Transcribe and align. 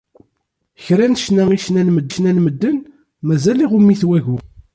Kra 0.83 1.05
n 1.07 1.13
ccna 1.19 1.43
i 1.51 1.59
ccnan 1.59 1.87
medden, 2.43 2.77
mazal 3.27 3.59
iɣumm-it 3.65 4.03
wagu. 4.09 4.37